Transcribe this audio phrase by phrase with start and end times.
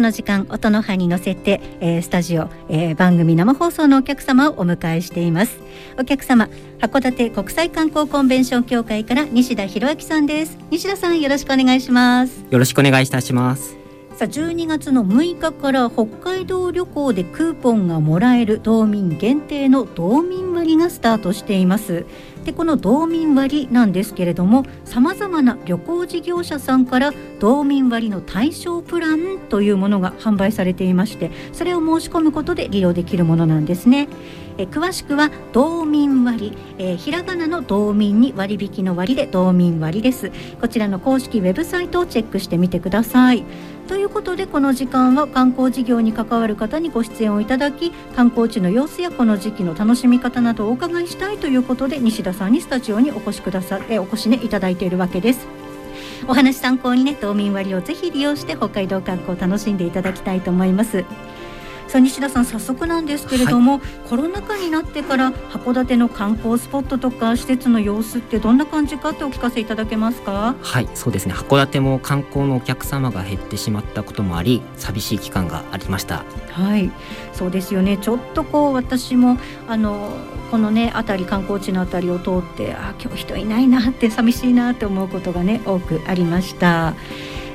[0.00, 5.60] この時間音の葉に乗せて、えー、スタジオ、えー、番組生放送のお客様をお迎えしています。
[5.98, 10.56] お客様函館国際観光コンベンション協会から西田博明さんです。
[10.70, 12.42] 西田さんよろしくお願いします。
[12.48, 13.76] よろしくお願いいたします。
[14.16, 22.06] さあ12月の6日から北海道旅行でクーポンがもらえる道民限定の道民割がスタートしています
[22.50, 34.08] でこの道民割なんですけれどもさまざまな旅行事業者さんから道民割の対象プランというものが販売されていましてそれを申し込むことで利用できるものなんですね。
[34.58, 40.30] え詳しくは道民割、え、ひらがなの道民に割引の割で道民割です。
[40.60, 43.44] こちらの公式ウェブサイトをチェックしてみてください。
[43.88, 55.48] ということでこの時間は観光事業に関わる方にご出演をいただき観光地の様子やこの時期の楽しみ方などをお伺いしたいということで西田さんにスタジオにお越しくださえお越しねいただいているわけです。
[56.28, 61.04] お話参考にね道民割をぜひ利用して北海道観光を楽しんでいただきたいと思います。
[61.90, 70.54] さあ西田さん早速なんですけれども、はい、コロナ禍になってから函館の観光スポットとか施設の様子ってどんな感じかってお聞かせいただけますか？
[70.62, 71.34] はいそうですね。
[71.34, 76.24] 函館も観光のお客様が減ってしまったこともあり寂しい期間がありました。
[76.52, 76.92] はい
[77.32, 77.96] そうですよね。
[77.96, 80.12] ちょっとこう私もあの
[80.52, 86.94] このね辺り観光地の辺りを通ってあ今日人いないなって寂しいなって思うことがね多くありました。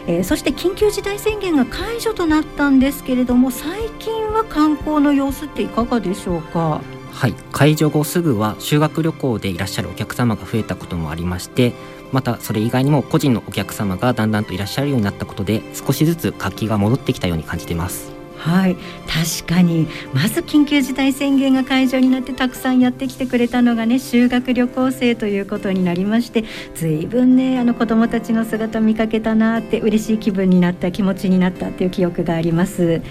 [0.07, 6.81] えー、そして緊急事態宣言が解除となったんですけれども最近は観光の様子っていかがでしょうか？
[7.11, 7.33] はい。
[7.51, 11.73] 解除後すぐは修学旅行でいらっしゃるお客様が増えたこともありまして
[12.11, 18.14] またそれ以外にも個人のお客様がだんだんといらっしゃるようになったことで少しずつ活気が戻ってきたように感じています。
[18.45, 18.77] はい。
[19.07, 26.43] 確かにまず緊急事態宣言が解除になってたくさんやってきてくれたのがね修学旅行生ということになりまして
[26.75, 33.01] ずいぶんねあの子どもたちの姿見かけたなって嬉しい気分になった気持ちになったっていう記憶があります。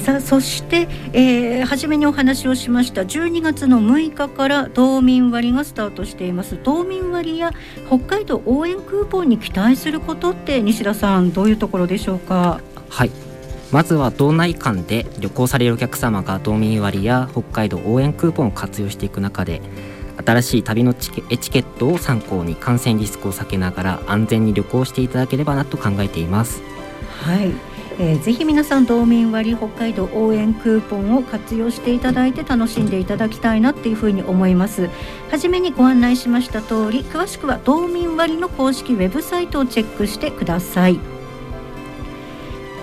[0.00, 6.58] さあそして、えー、初めにお話をしました12月の6日から道民割がスタートしています。
[6.64, 7.52] 道民割や
[7.86, 12.60] 北海道応援クーポンに期待することって西田さんどういうところでしょうか？
[12.88, 13.25] はい。
[13.72, 19.60] まずは道内間で旅行されるお客様が道民割や北海道応援クーポンを活用していく中で
[20.24, 20.94] 新しい旅の
[21.30, 26.62] エチケットを参考に感染リスクを避けながら安全に旅行していただければなと考えています。
[27.22, 27.52] はい、
[27.98, 34.88] えー、ぜひ皆さん道民割北海道応援クーポンを活用していただいて楽しんでいただきたいなっていうふうに思います。
[35.30, 41.15] はじめにご案内しました通り詳しくは道民割の公式ウェブサイトをチェックしてください。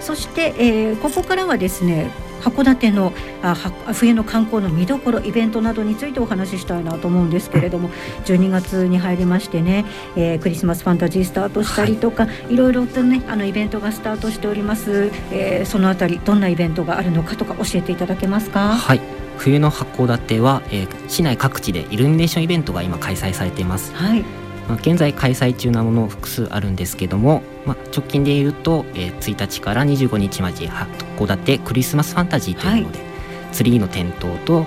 [0.03, 3.55] そして、えー、ここからはですね函館のあ
[3.93, 7.89] 冬の観光の見どころイベントなどについてお話ししたいなと思うんですけれども
[8.25, 9.85] 12月に入りましてね、
[10.17, 18.75] えー、クリスマスファンタジースタートしたりとか、はい、いろいろとねあのイベントがスタートしております、えー、そのあたりどんなイベントがあるのかとか教えていただけますか？
[18.75, 18.99] はい
[19.37, 23.93] 冬の函館は、えー、市内各地でイルミネーションイベントが今開催されています。
[23.95, 33.05] はいまあ、現在開催中なもの複数あるんですけども、まあ、直近で言うと、えー、1日から25日まで函館クリスマスファンタジーというもので、は
[33.51, 34.65] い、ツリーの点灯と、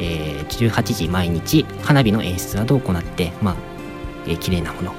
[0.00, 3.56] えー、18時毎日花火の演出などを行って、まあ
[4.26, 4.94] えー、綺麗なものを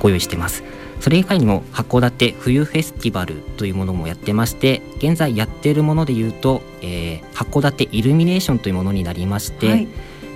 [0.00, 0.64] ご用意してます。
[1.00, 9.88] それ以外にも函館冬フェスティバルというものもやってまして現在やっているものでいうと、えー、函館イルミネーションというものになりまして、はい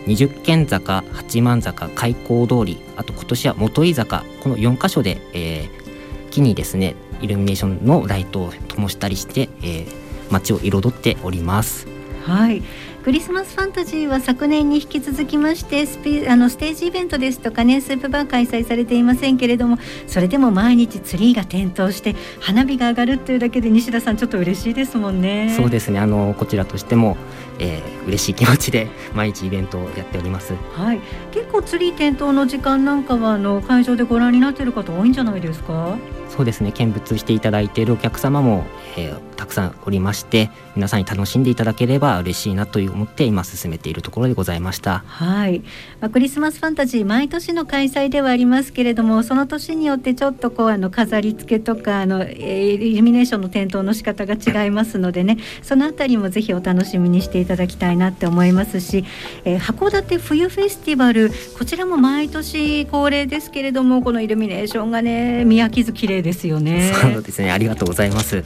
[0.06, 9.86] 二十軒坂八幡坂開港通りあと今年は元井坂この4箇所で、えー、木にですねイルミネーションのライトを灯したりして、えー、
[10.30, 11.86] 街を彩っております。
[12.24, 12.62] はい
[13.06, 19.78] クリスマスファンタジーは昨年に引き続きましてスピあのステージイベントですとかねスープバー開催されていませんけれども
[20.08, 25.54] それでも毎日ツリーが点灯して花火が上がるっていうだけで西田さんちょっと嬉しいですもんね。
[25.56, 26.00] そうですね。
[26.00, 27.16] あのこちらとしても、
[27.60, 30.54] えー、嬉しい気持ちで 毎日イベントをやっております。
[30.74, 30.98] はい。
[31.30, 35.96] 結構ツリー点灯の時間なんかはあの会場でご覧になっている方多いんじゃないですか？
[36.36, 38.64] そうですね見物していただいているお客様も、
[38.98, 44.98] えー、たくさんおりまして皆さんに楽しんでいただければ嬉しいなと思って今進めているところでございました。
[45.06, 45.60] はい、
[46.00, 59.06] まあ、クリスマスファンタジー毎年の開催ではありますけれどもその年によってちょっとこうあの飾り付けとかあの、えー、イルミネーションの点灯の仕方が違いますのでねそのあたりもぜひお楽しみにしていただきたいなって思いますし、
[59.46, 66.92] えー、函館冬フェスティバルこちらも毎年恒例ですけれどもこのイルミネーションがね見飽きず綺麗ですよね。
[66.92, 68.44] そうですねありがとうございます。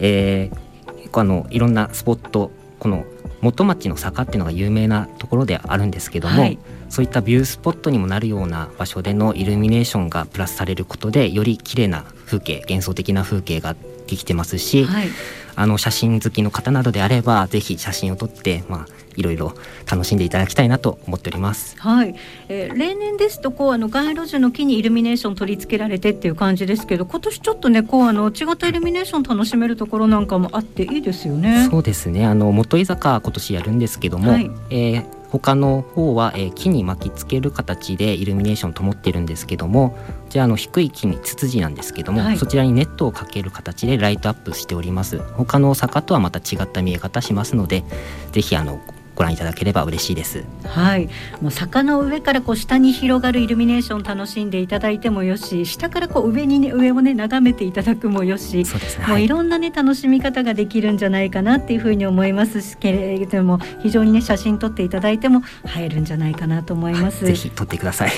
[0.00, 3.04] えー、結構あのいろんなスポットこの
[3.40, 6.58] 元町の坂っていうのが有名なところであるんですけども、はい、
[6.88, 15.08] そういったビュースポットにもなるような場所でのイルミネーションがプラスされることでより綺麗な風景幻想的な風景ができてますし、はい、
[15.54, 19.52] あの写真好きの方などであればぜひ写真を撮って、まあ、いろいろ
[19.90, 21.76] 楽しんでいただきたいなと思っております。
[21.78, 22.14] はい、
[22.48, 31.68] えー、例年ですとこうあの街路樹の木にイルミネーション取り付けられてっていう感じですけど今年ちょっとねこうあの違ったイルミネーション楽しめるところなんかもあっていいですよね。
[31.70, 32.24] そうですね。
[32.24, 39.96] あの元居坂今年やるんですけども、はい、えー他の方は、えー、木に巻きつける形でイルミネーション灯ってるんですけども
[40.30, 45.18] じゃあの低い木にツツジなんですけども、はい、そちらにネットをかける形でライトアップしております。
[45.18, 47.84] 他の坂とはまた違った見え方しますので
[48.32, 48.80] ぜひあの
[49.18, 50.44] ご覧いただければ嬉しいです。
[50.64, 51.08] はい、
[51.40, 59.06] もう坂の上からこう下に広がるイルミネーション楽しんでいただいてもよし、下からこう上にね上をね眺めていただくもよし、そうですね。
[59.08, 65.42] もういろんなね楽しみ方ができるんじゃないかなっていうふうに思いますけれども、非常にね写真撮っていただいても
[65.76, 67.24] 映えるんじゃないかなと思います。
[67.24, 68.12] はい、ぜひ撮ってください。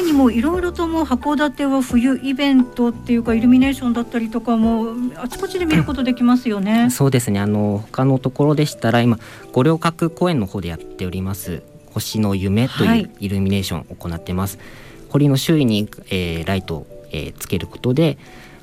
[0.00, 6.90] にもいろいろとも函館は冬イベントっていうかイルミネーションだったりとかもあちこちで見ることできますよね。
[6.90, 7.40] そうですね。
[7.40, 9.18] あの他のところでしたら今
[9.52, 11.62] 五稜郭公園の方でやっております
[11.92, 14.56] 星の夢というイルミネーションを行ってます。
[14.56, 14.66] はい、
[15.10, 18.18] 堀の周囲に、えー、ライトを、えー、つけることで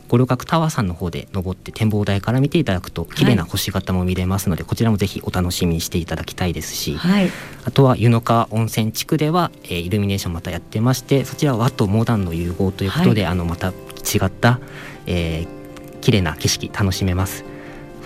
[0.07, 7.29] 五稜郭タワーさんの方で登って展望台から見ていただくと綺麗な星型も見れますので、はい、こちらもぜひお楽しみにしていただきたいですし、はい、
[7.63, 13.71] あとは湯の川温泉地区では、えー、イルミネーションまたやってましてそちらは和とモダンの融合ということで、はい、あのまた違
[14.25, 14.59] った、
[15.07, 17.54] えー、綺麗な景色楽しめます。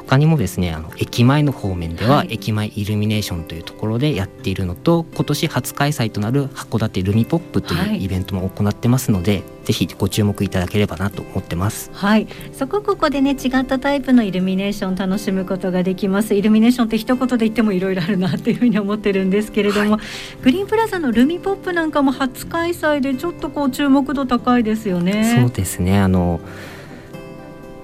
[0.09, 11.91] 他にもですねあの駅前の方面では、駅前イルミネーションというところでやっているのと今年初開催となる函館ルミポップというイベントも行ってますので、はい、ぜひご注目いただければなと思ってます。
[11.93, 12.27] はい。
[12.53, 16.33] そこここでね違ったタイプのイルミネーション楽しむことができます。
[16.33, 25.37] イルミネーションって一言で言ってもいろいろあるなっていうふうに思ってるんですけれども、はい、グリーンプラザのルミポップなんかも初開催でちょっとこう注目度高いですよね。
[25.39, 25.99] そうですね。
[25.99, 26.39] あの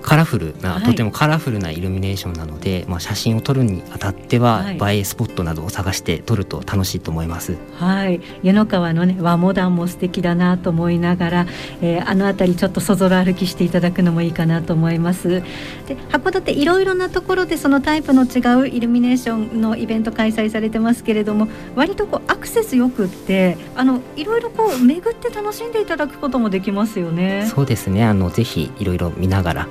[0.06, 7.58] カラフルな、はい、とてもカラフルなイルミネーションなので、まあ、写真を撮るにあたっては、はい、映えスポットなどを探して撮ると楽しいと思います。
[7.80, 11.48] はい、湯の川のね和モダンも素敵だなと思いながら、
[11.82, 15.42] えー、あの辺りちょっとそぞろ歩きしていただくのもいいかなと思います。
[15.88, 27.48] で函館いろいろなところでそのタイプの違うイルミネーションのイベント開催されてますけれども割とこうアクセスよくってあのいろいろこう巡って楽しんでいただくこともできますよね。
[27.48, 29.68] そうですねあのぜひいろいろ見ながら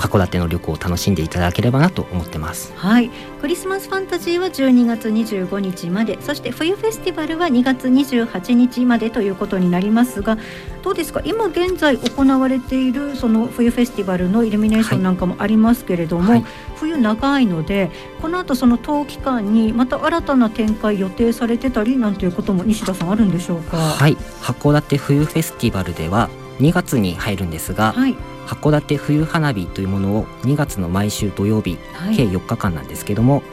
[0.00, 2.72] 函館の旅行を楽しんでいただければなと思ってます。
[2.74, 3.10] はい。
[3.40, 10.36] クリスマスファンタジーは12月25日までそして冬フェスティバルは2月28日までということになりますが
[10.82, 11.22] どうですか？
[11.24, 16.44] 今現在行われているその冬フェスティバルのイルミネーションなんかもありますけれども、はい、
[16.76, 23.76] 冬長いのでこの後その冬期間にまた新たな展開予定されてたりなんていうことも西田さんあるんでしょうか？
[23.76, 24.16] はい。
[24.42, 26.28] 函館冬フェスティバルでは
[26.60, 28.16] 2月に入るんですが、はい。
[28.46, 33.44] 函館冬花火というものを2月の毎週土曜日、はい、計4日間なんですけども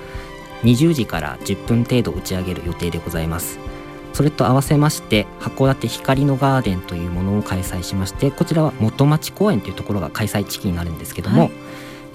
[0.63, 3.59] 20時から10分程度打ち上げる予定でございます。
[4.13, 11.51] それと合わせまして函館光のガーデンというものを開催しましてこちらは元町公園というところが開催地域になるんですけども、はい、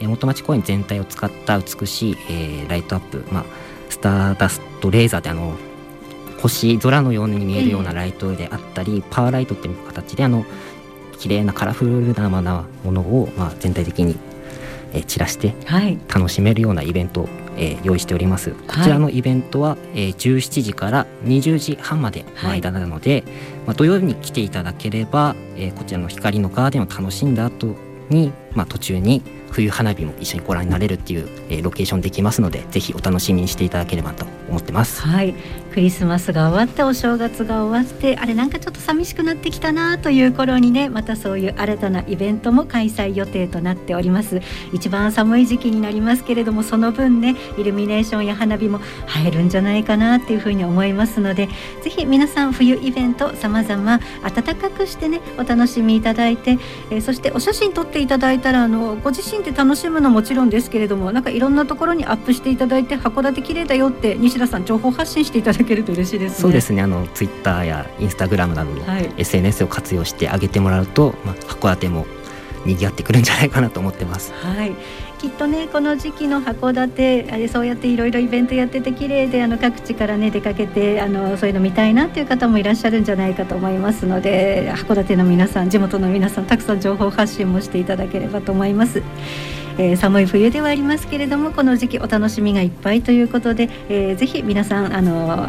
[0.00, 3.45] え元町公園全体を使った美しい、えー、ライトアップ、まあ、
[3.88, 5.57] スターダストレーザーであの
[6.40, 10.45] 星空のように見えるようなライトであったり、えー、パワーライトっていう形であの
[11.23, 12.43] 綺麗なカラフルなも
[12.93, 14.17] のを、まあ、全体的に、
[14.93, 15.55] えー、散らして
[16.12, 18.50] 楽しめるようなイベントを、えー、用意しております。
[18.50, 23.23] こちらのイベントは、えー、17時から20時半までの間なので、はい、
[23.67, 27.76] まあ、土曜日に来ていただければ、えー、こちらの光のガーデンを楽しんだ後
[28.11, 35.02] に、まあ、途中に冬花火も一緒にご覧になれるっていう、えー、ロケーションできますのでぜひお楽しみにしていただければと思ってます。
[35.02, 35.35] はい
[35.73, 44.42] クリスマスが終わってお正月が終わってあれなんかちょっと寂しくなってきたなという頃にねまたそういう新たなイベントも開催予定となっております
[44.75, 51.49] 一番寒い時期になりますけれどもその分ねイルミネーションや花火も入るんじゃないかなっていうふうに思いますので
[51.82, 56.59] ぜひ皆さん冬イベント様々暖かくしてねお楽しみいただいて、
[56.90, 68.83] えー、そしてお写真撮っていただいたらあのご自身で楽しむのももちろんですけれどもなんかいろんなところにアップしていただいて函館綺麗だよって西田さん情報発信していただけると嬉しいです、ね、そうですねあのツイッターやインスタグラムなどの
[69.17, 72.07] SNS を活用してあげてもらうと、まあ、函館も
[72.65, 74.33] 賑わってくるんじゃないかなと思ってます。
[74.33, 74.73] はい
[75.23, 89.01] きっとねこの時期の函館あれそうやっていろいろイベントやってて綺麗であの各地からね出かけてあのそういうの見たいなっていう方もいらっしゃるんじゃないかと思いますので函館の皆さん地元の皆さんたくさん情報発信もしていただければと思います。
[89.79, 95.49] えー、寒い冬ではありますけれどもこの時期お楽しみがいっぱいということで、えー、ぜひ皆さんあの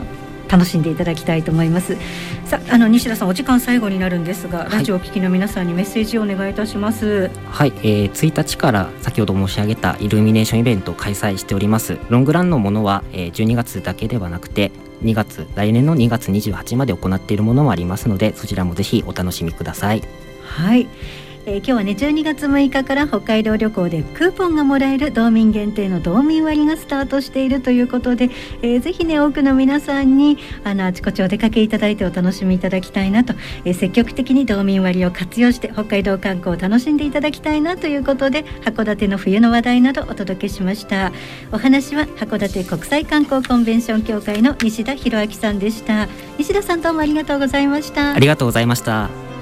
[0.54, 1.98] 楽しんでいただきたいと思います。
[2.46, 7.32] さあの西田さんお時間最後になるんですが、ラジオを聞きの皆さんにメッセージをお願いいたします。
[7.50, 11.98] はい、えー、1日から先ほど申し上げたイルミネーションイベントを開催しております。
[12.10, 14.72] ロングランのものは、えー、12月だけではなくて
[15.04, 20.04] 2月来年の2月28まで行っているものもありますのでそちらもぜひお楽しみください。
[20.44, 20.88] はい
[21.46, 28.30] えー、今日はね12月6日から北海道旅行でクーポンがもらえる道民限定の道民割がスタートしているということで、
[28.62, 33.34] えー、ぜひね多くの皆さんにあのあちこちお出かけいただいてお楽しみいただきたいなと、
[33.66, 41.12] えー、積極的に道民割を活用して北海道観光を楽しんでいただきたいなということで函館の冬の話題などお届けしました。
[41.52, 46.08] お話は函館国際観光コンベンション協会の西田博明さんでした。
[46.38, 48.14] 西田さんどうもありがとうございました。
[48.14, 49.33] ありがとうございました。